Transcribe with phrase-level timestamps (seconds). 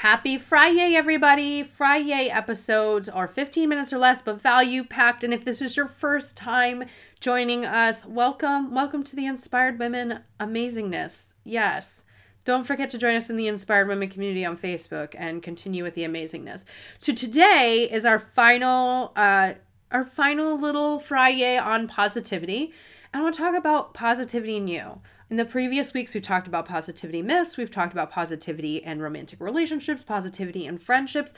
[0.00, 1.62] Happy Friday, everybody!
[1.62, 5.22] Friday episodes are 15 minutes or less, but value packed.
[5.22, 6.84] And if this is your first time
[7.20, 8.74] joining us, welcome.
[8.74, 11.34] Welcome to the Inspired Women Amazingness.
[11.44, 12.02] Yes.
[12.46, 15.92] Don't forget to join us in the Inspired Women community on Facebook and continue with
[15.92, 16.64] the amazingness.
[16.96, 19.52] So today is our final uh
[19.92, 22.72] our final little Friday on positivity.
[23.12, 25.00] I want to talk about positivity in you.
[25.30, 29.40] In the previous weeks, we've talked about positivity myths, we've talked about positivity and romantic
[29.40, 31.32] relationships, positivity and friendships.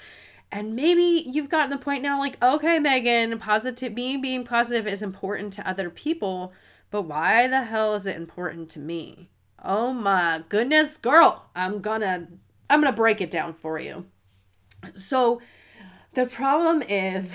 [0.50, 5.02] And maybe you've gotten the point now like, okay, Megan, positive me being positive is
[5.02, 6.52] important to other people,
[6.90, 9.30] but why the hell is it important to me?
[9.64, 12.28] Oh my goodness, girl, I'm gonna
[12.68, 14.06] I'm gonna break it down for you.
[14.94, 15.40] So
[16.12, 17.32] the problem is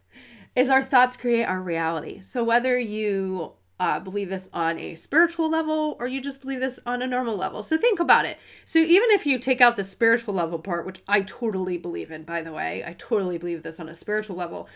[0.56, 2.22] is our thoughts create our reality.
[2.22, 6.80] So whether you uh, believe this on a spiritual level or you just believe this
[6.86, 7.62] on a normal level.
[7.62, 8.38] So think about it.
[8.64, 12.22] So even if you take out the spiritual level part, which I totally believe in,
[12.22, 14.70] by the way, I totally believe this on a spiritual level.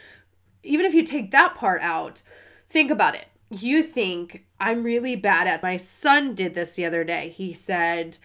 [0.62, 2.20] Even if you take that part out,
[2.68, 3.28] think about it.
[3.50, 5.62] You think I'm really bad at.
[5.62, 7.30] My son did this the other day.
[7.30, 8.18] He said,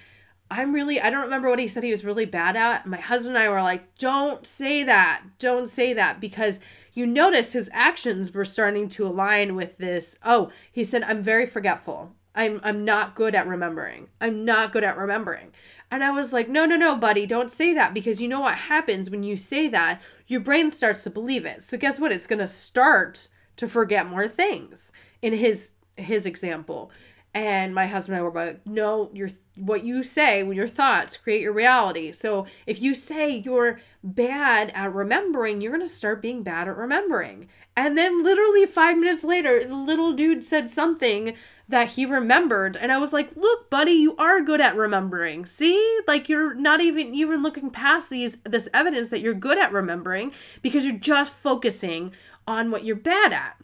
[0.54, 2.86] I'm really, I don't remember what he said he was really bad at.
[2.86, 5.24] My husband and I were like, don't say that.
[5.40, 6.60] Don't say that because
[6.94, 10.20] you notice his actions were starting to align with this.
[10.24, 12.12] Oh, he said, I'm very forgetful.
[12.36, 14.08] I'm I'm not good at remembering.
[14.20, 15.52] I'm not good at remembering.
[15.92, 18.56] And I was like, no, no, no, buddy, don't say that because you know what
[18.56, 20.02] happens when you say that?
[20.28, 21.62] Your brain starts to believe it.
[21.62, 22.12] So guess what?
[22.12, 26.92] It's gonna start to forget more things in his his example.
[27.36, 31.42] And my husband and I were like, no, your what you say, your thoughts create
[31.42, 32.12] your reality.
[32.12, 37.48] So if you say you're bad at remembering, you're gonna start being bad at remembering.
[37.76, 41.36] And then literally five minutes later, the little dude said something
[41.68, 45.46] that he remembered, and I was like, "Look, buddy, you are good at remembering.
[45.46, 49.72] See, like you're not even even looking past these this evidence that you're good at
[49.72, 52.14] remembering because you're just focusing
[52.48, 53.58] on what you're bad at."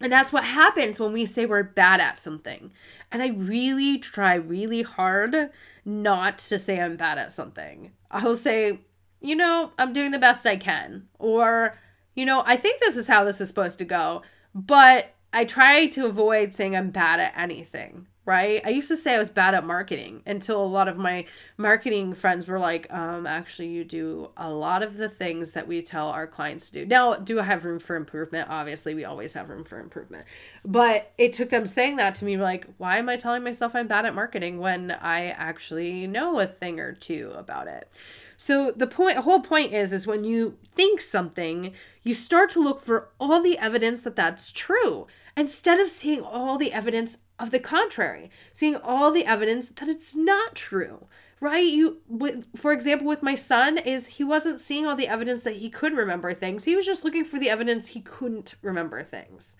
[0.00, 2.72] And that's what happens when we say we're bad at something.
[3.12, 5.50] And I really try really hard
[5.84, 7.92] not to say I'm bad at something.
[8.10, 8.80] I'll say,
[9.20, 11.08] you know, I'm doing the best I can.
[11.18, 11.78] Or,
[12.14, 14.22] you know, I think this is how this is supposed to go.
[14.54, 18.62] But I try to avoid saying I'm bad at anything right?
[18.64, 21.24] I used to say I was bad at marketing until a lot of my
[21.56, 25.82] marketing friends were like, um, actually, you do a lot of the things that we
[25.82, 26.86] tell our clients to do.
[26.86, 28.48] Now, do I have room for improvement?
[28.48, 30.26] Obviously, we always have room for improvement.
[30.64, 33.88] But it took them saying that to me, like, why am I telling myself I'm
[33.88, 37.90] bad at marketing when I actually know a thing or two about it?
[38.36, 41.72] So the point whole point is is when you think something,
[42.04, 46.58] you start to look for all the evidence that that's true instead of seeing all
[46.58, 51.06] the evidence of the contrary, seeing all the evidence that it's not true.
[51.40, 51.66] Right?
[51.66, 55.56] You with for example with my son is he wasn't seeing all the evidence that
[55.56, 56.64] he could remember things.
[56.64, 59.56] He was just looking for the evidence he couldn't remember things.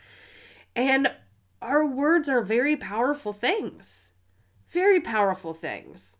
[0.76, 1.10] And
[1.62, 4.12] our words are very powerful things.
[4.68, 6.18] Very powerful things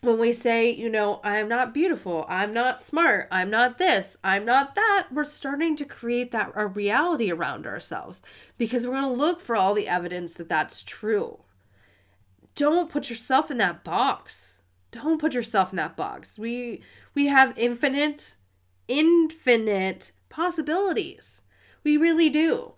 [0.00, 4.44] when we say, you know, I'm not beautiful, I'm not smart, I'm not this, I'm
[4.44, 8.22] not that, we're starting to create that a reality around ourselves
[8.58, 11.40] because we're going to look for all the evidence that that's true.
[12.54, 14.60] Don't put yourself in that box.
[14.90, 16.38] Don't put yourself in that box.
[16.38, 16.82] We
[17.14, 18.36] we have infinite
[18.88, 21.42] infinite possibilities.
[21.84, 22.72] We really do.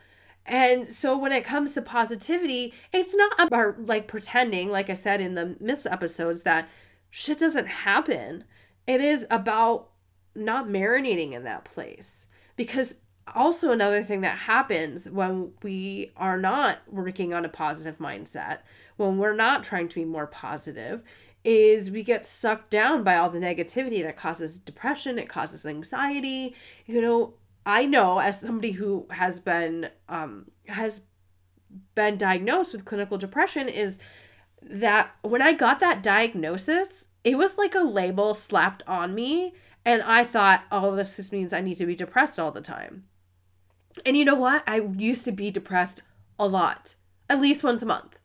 [0.45, 5.21] And so when it comes to positivity, it's not about like pretending, like I said
[5.21, 6.69] in the myths episodes, that
[7.11, 8.45] shit doesn't happen.
[8.87, 9.91] It is about
[10.35, 12.27] not marinating in that place.
[12.57, 12.97] Because
[13.35, 18.59] also another thing that happens when we are not working on a positive mindset,
[18.97, 21.03] when we're not trying to be more positive,
[21.43, 26.55] is we get sucked down by all the negativity that causes depression, it causes anxiety.
[26.87, 27.35] You know,
[27.65, 31.03] I know as somebody who has been um has
[31.95, 33.99] been diagnosed with clinical depression is
[34.63, 39.55] that when I got that diagnosis, it was like a label slapped on me.
[39.85, 43.05] And I thought, oh, this just means I need to be depressed all the time.
[44.05, 44.63] And you know what?
[44.67, 46.03] I used to be depressed
[46.39, 46.95] a lot,
[47.29, 48.19] at least once a month,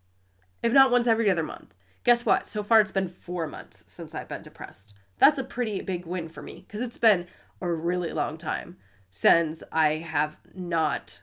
[0.62, 1.74] if not once every other month.
[2.04, 2.46] Guess what?
[2.46, 4.94] So far, it's been four months since I've been depressed.
[5.18, 7.28] That's a pretty big win for me because it's been
[7.62, 8.78] a really long time
[9.10, 11.22] since I have not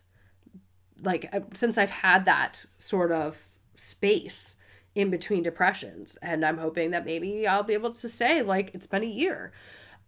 [1.02, 3.38] like uh, since I've had that sort of
[3.74, 4.56] space
[4.94, 8.86] in between depressions and I'm hoping that maybe I'll be able to say like it's
[8.86, 9.52] been a year.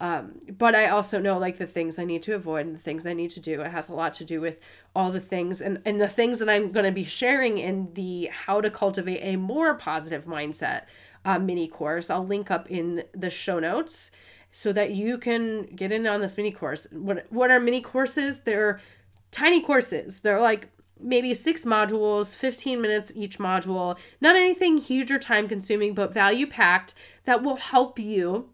[0.01, 3.07] Um, but I also know like the things I need to avoid and the things
[3.07, 3.61] I need to do.
[3.61, 4.59] It has a lot to do with
[4.95, 8.29] all the things and, and the things that I'm going to be sharing in the
[8.33, 10.83] how to cultivate a more positive mindset
[11.25, 12.11] uh, mini course.
[12.11, 14.11] I'll link up in the show notes
[14.51, 16.87] so that you can get in on this mini course.
[16.91, 18.41] What what are mini courses?
[18.41, 18.81] They're
[19.31, 20.21] tiny courses.
[20.21, 20.69] They're like
[21.01, 23.99] maybe six modules, 15 minutes each module.
[24.21, 26.95] Not anything huge or time consuming, but value packed
[27.25, 28.51] that will help you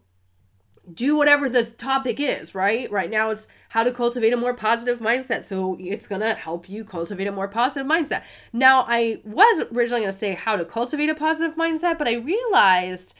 [0.91, 2.91] do whatever the topic is, right?
[2.91, 5.43] Right now it's how to cultivate a more positive mindset.
[5.43, 8.23] So it's going to help you cultivate a more positive mindset.
[8.51, 12.15] Now, I was originally going to say how to cultivate a positive mindset, but I
[12.15, 13.13] realized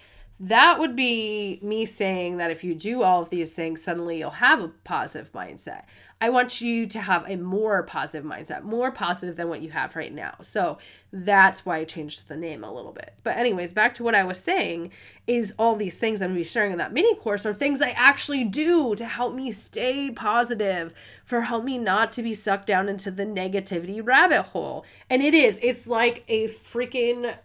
[0.43, 4.31] that would be me saying that if you do all of these things, suddenly you'll
[4.31, 5.83] have a positive mindset.
[6.19, 9.95] I want you to have a more positive mindset, more positive than what you have
[9.95, 10.37] right now.
[10.41, 10.79] So
[11.13, 13.13] that's why I changed the name a little bit.
[13.23, 14.91] But, anyways, back to what I was saying
[15.27, 17.91] is all these things I'm gonna be sharing in that mini course are things I
[17.91, 20.91] actually do to help me stay positive,
[21.23, 24.85] for help me not to be sucked down into the negativity rabbit hole.
[25.07, 27.35] And it is, it's like a freaking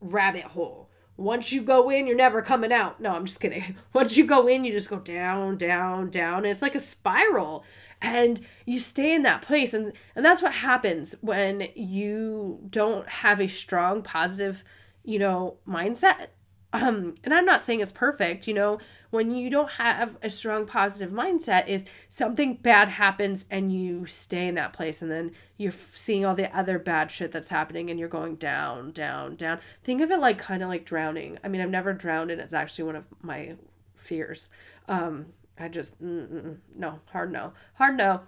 [0.00, 0.83] rabbit hole
[1.16, 3.00] once you go in, you're never coming out.
[3.00, 3.76] No, I'm just kidding.
[3.92, 6.38] Once you go in, you just go down, down, down.
[6.38, 7.64] And it's like a spiral
[8.04, 13.40] and you stay in that place and and that's what happens when you don't have
[13.40, 14.62] a strong positive
[15.04, 16.28] you know mindset
[16.74, 18.78] um and i'm not saying it's perfect you know
[19.14, 24.48] when you don't have a strong positive mindset is something bad happens and you stay
[24.48, 28.00] in that place and then you're seeing all the other bad shit that's happening and
[28.00, 29.60] you're going down down down.
[29.84, 31.38] Think of it like kind of like drowning.
[31.44, 33.54] I mean i've never drowned and it's actually one of my
[33.94, 34.50] fears.
[34.88, 38.22] Um I just no hard no hard no.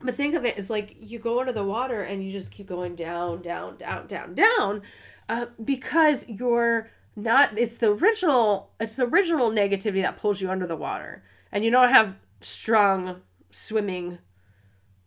[0.00, 2.68] But think of it as like you go under the water and you just keep
[2.68, 4.82] going down down down down down,
[5.28, 7.58] uh, because you're not.
[7.58, 8.70] It's the original.
[8.78, 13.22] It's the original negativity that pulls you under the water, and you don't have strong
[13.50, 14.18] swimming,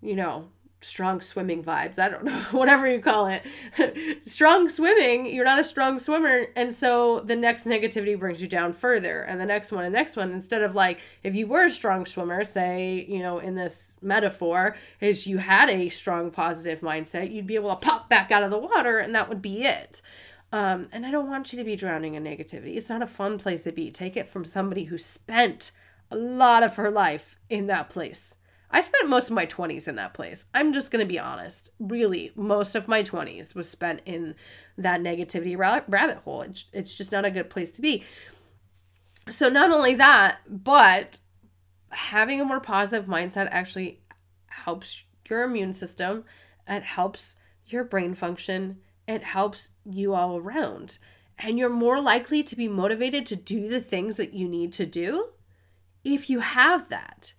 [0.01, 0.49] you know,
[0.81, 1.99] strong swimming vibes.
[1.99, 3.45] I don't know, whatever you call it.
[4.27, 6.47] strong swimming, you're not a strong swimmer.
[6.55, 9.21] And so the next negativity brings you down further.
[9.21, 12.05] And the next one, and next one, instead of like, if you were a strong
[12.05, 17.47] swimmer, say, you know, in this metaphor, is you had a strong positive mindset, you'd
[17.47, 20.01] be able to pop back out of the water and that would be it.
[20.51, 22.75] Um, and I don't want you to be drowning in negativity.
[22.75, 23.91] It's not a fun place to be.
[23.91, 25.71] Take it from somebody who spent
[26.09, 28.35] a lot of her life in that place.
[28.71, 30.45] I spent most of my 20s in that place.
[30.53, 31.71] I'm just going to be honest.
[31.79, 34.35] Really, most of my 20s was spent in
[34.77, 36.41] that negativity rabbit hole.
[36.41, 38.03] It's, it's just not a good place to be.
[39.29, 41.19] So, not only that, but
[41.89, 44.01] having a more positive mindset actually
[44.47, 46.25] helps your immune system,
[46.67, 47.35] it helps
[47.65, 50.99] your brain function, it helps you all around.
[51.37, 54.85] And you're more likely to be motivated to do the things that you need to
[54.85, 55.29] do
[56.03, 57.33] if you have that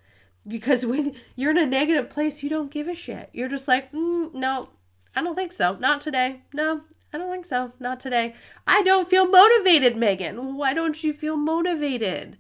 [0.47, 3.31] because when you're in a negative place, you don't give a shit.
[3.33, 4.71] You're just like, mm, no,
[5.15, 5.77] I don't think so.
[5.77, 6.43] Not today.
[6.53, 6.83] No,
[7.13, 7.73] I don't think so.
[7.79, 8.35] Not today.
[8.67, 10.57] I don't feel motivated, Megan.
[10.57, 12.37] Why don't you feel motivated?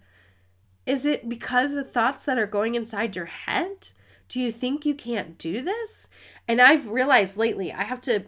[0.86, 3.88] Is it because of thoughts that are going inside your head?
[4.28, 6.08] Do you think you can't do this?
[6.48, 8.24] And I've realized lately, I have to,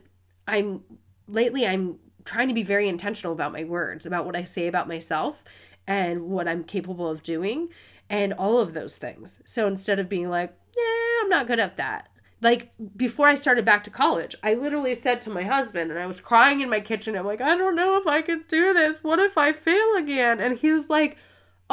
[0.47, 0.83] I'm,
[1.27, 4.89] lately, I'm trying to be very intentional about my words, about what I say about
[4.89, 5.43] myself
[5.87, 7.69] and what I'm capable of doing
[8.09, 9.41] and all of those things.
[9.47, 12.09] So instead of being like, yeah, I'm not good at that.
[12.41, 16.07] Like before I started back to college, I literally said to my husband, and I
[16.07, 17.17] was crying in my kitchen.
[17.17, 19.03] I'm like, I don't know if I could do this.
[19.03, 20.41] What if I fail again?
[20.41, 21.17] And he was like,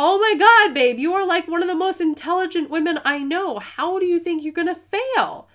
[0.02, 3.60] Oh my God, babe, you are like one of the most intelligent women I know.
[3.60, 5.50] How do you think you're gonna fail?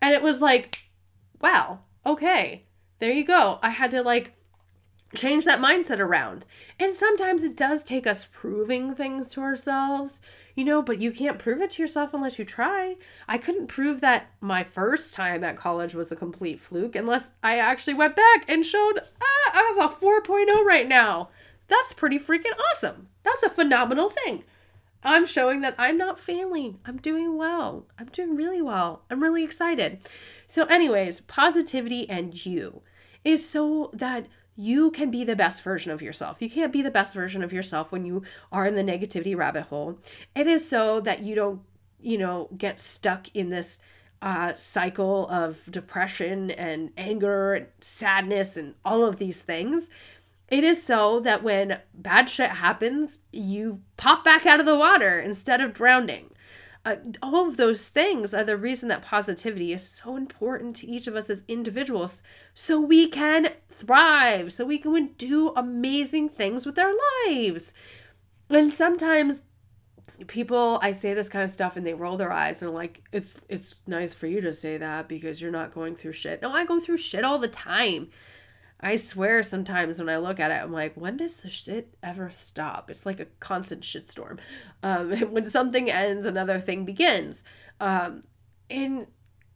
[0.00, 0.88] And it was like,
[1.40, 2.64] wow, okay,
[2.98, 3.58] there you go.
[3.62, 4.34] I had to like
[5.14, 6.46] change that mindset around.
[6.78, 10.20] And sometimes it does take us proving things to ourselves,
[10.54, 12.96] you know, but you can't prove it to yourself unless you try.
[13.28, 17.58] I couldn't prove that my first time at college was a complete fluke unless I
[17.58, 21.28] actually went back and showed ah, I have a 4.0 right now.
[21.68, 23.08] That's pretty freaking awesome.
[23.22, 24.44] That's a phenomenal thing.
[25.02, 26.78] I'm showing that I'm not failing.
[26.84, 27.86] I'm doing well.
[27.98, 29.02] I'm doing really well.
[29.10, 29.98] I'm really excited.
[30.46, 32.82] So, anyways, positivity and you
[33.24, 36.40] is so that you can be the best version of yourself.
[36.40, 39.64] You can't be the best version of yourself when you are in the negativity rabbit
[39.64, 39.98] hole.
[40.34, 41.62] It is so that you don't,
[42.00, 43.80] you know, get stuck in this
[44.20, 49.90] uh, cycle of depression and anger and sadness and all of these things.
[50.52, 55.18] It is so that when bad shit happens, you pop back out of the water
[55.18, 56.30] instead of drowning.
[56.84, 61.06] Uh, all of those things are the reason that positivity is so important to each
[61.06, 62.20] of us as individuals
[62.52, 66.92] so we can thrive, so we can do amazing things with our
[67.26, 67.72] lives.
[68.50, 69.44] And sometimes
[70.26, 73.36] people I say this kind of stuff and they roll their eyes and like it's
[73.48, 76.42] it's nice for you to say that because you're not going through shit.
[76.42, 78.10] No, I go through shit all the time.
[78.82, 82.30] I swear sometimes when I look at it, I'm like, when does the shit ever
[82.30, 82.90] stop?
[82.90, 84.38] It's like a constant shitstorm.
[84.82, 87.44] Um, when something ends, another thing begins.
[87.78, 88.22] Um,
[88.68, 89.06] and,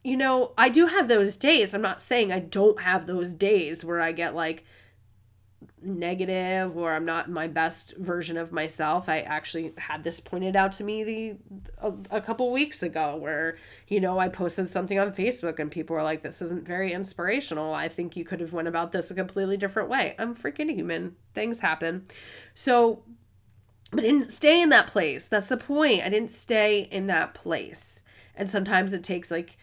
[0.03, 1.73] you know, I do have those days.
[1.73, 4.63] I'm not saying I don't have those days where I get like,
[5.81, 9.07] negative or I'm not my best version of myself.
[9.07, 11.35] I actually had this pointed out to me the
[11.79, 13.57] a, a, couple weeks ago where
[13.87, 17.73] you know I posted something on Facebook and people were like this isn't very inspirational.
[17.73, 20.15] I think you could have went about this a completely different way.
[20.17, 21.15] I'm freaking human.
[21.33, 22.07] Things happen.
[22.53, 23.03] So
[23.91, 25.27] but I didn't stay in that place.
[25.27, 26.03] That's the point.
[26.03, 28.03] I didn't stay in that place.
[28.35, 29.57] And sometimes it takes like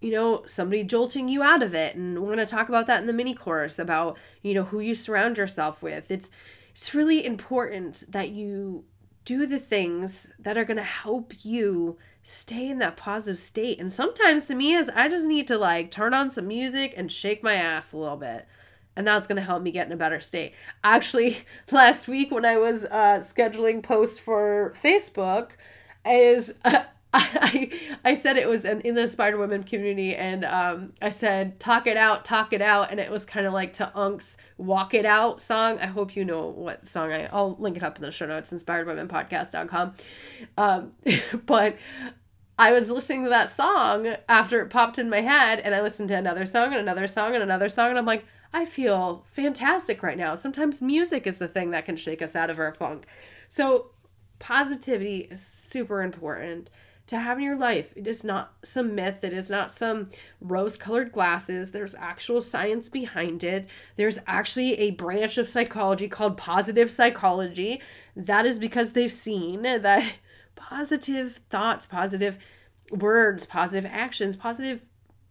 [0.00, 1.94] you know, somebody jolting you out of it.
[1.94, 4.80] And we're going to talk about that in the mini course about, you know, who
[4.80, 6.10] you surround yourself with.
[6.10, 6.30] It's
[6.72, 8.84] it's really important that you
[9.24, 13.78] do the things that are going to help you stay in that positive state.
[13.78, 17.10] And sometimes to me is I just need to like turn on some music and
[17.10, 18.46] shake my ass a little bit.
[18.96, 20.54] And that's going to help me get in a better state.
[20.82, 21.38] Actually,
[21.70, 25.50] last week when I was uh, scheduling posts for Facebook,
[26.04, 27.70] is uh, I
[28.04, 31.88] I said it was in, in the Inspired Women community, and um, I said "talk
[31.88, 35.04] it out, talk it out," and it was kind of like to Unk's "Walk It
[35.04, 35.78] Out" song.
[35.80, 37.26] I hope you know what song I.
[37.26, 39.94] I'll link it up in the show notes, inspiredwomenpodcast.com.
[40.56, 40.92] Um,
[41.46, 41.76] but
[42.56, 46.10] I was listening to that song after it popped in my head, and I listened
[46.10, 50.02] to another song and another song and another song, and I'm like, I feel fantastic
[50.04, 50.36] right now.
[50.36, 53.06] Sometimes music is the thing that can shake us out of our funk.
[53.48, 53.90] So
[54.40, 56.70] positivity is super important
[57.06, 57.92] to have in your life.
[57.96, 61.70] It is not some myth, it is not some rose colored glasses.
[61.70, 63.68] There's actual science behind it.
[63.96, 67.82] There's actually a branch of psychology called positive psychology.
[68.16, 70.14] That is because they've seen that
[70.54, 72.38] positive thoughts, positive
[72.90, 74.82] words, positive actions, positive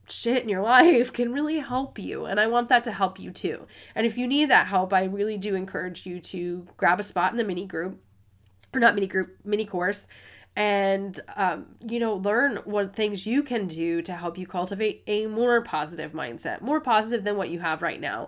[0.07, 2.25] shit in your life can really help you.
[2.25, 3.67] And I want that to help you too.
[3.95, 7.31] And if you need that help, I really do encourage you to grab a spot
[7.31, 8.01] in the mini group
[8.73, 10.07] or not mini group, mini course
[10.55, 15.27] and um, you know learn what things you can do to help you cultivate a
[15.27, 18.27] more positive mindset more positive than what you have right now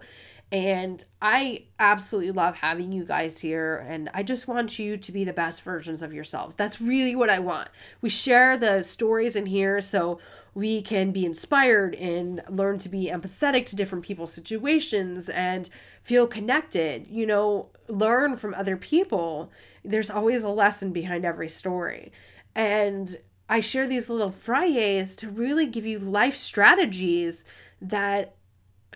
[0.52, 3.86] and I absolutely love having you guys here.
[3.88, 6.56] And I just want you to be the best versions of yourselves.
[6.56, 7.70] That's really what I want.
[8.02, 10.20] We share the stories in here so
[10.54, 15.70] we can be inspired and learn to be empathetic to different people's situations and
[16.04, 19.52] feel connected, you know, learn from other people.
[19.84, 22.12] There's always a lesson behind every story.
[22.54, 23.16] And
[23.48, 27.46] I share these little Fridays to really give you life strategies
[27.82, 28.36] that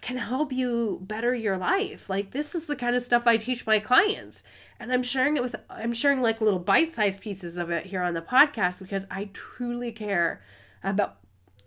[0.01, 2.09] can help you better your life.
[2.09, 4.43] Like this is the kind of stuff I teach my clients.
[4.79, 8.13] And I'm sharing it with I'm sharing like little bite-sized pieces of it here on
[8.13, 10.41] the podcast because I truly care
[10.83, 11.17] about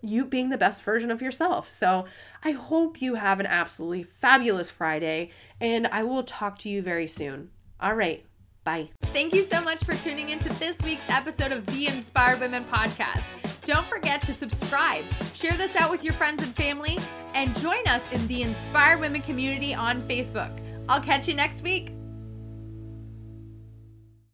[0.03, 1.69] you being the best version of yourself.
[1.69, 2.05] So
[2.45, 7.07] I hope you have an absolutely fabulous Friday, and I will talk to you very
[7.07, 7.51] soon.
[7.81, 8.25] All right.
[8.65, 8.91] Bye.
[9.05, 13.25] Thank you so much for tuning into this week's episode of the Inspired Women Podcast.
[13.65, 16.99] Don't forget to subscribe, share this out with your friends and family,
[17.35, 20.51] and join us in the Inspired Women community on Facebook.
[20.89, 21.98] I'll catch you next week.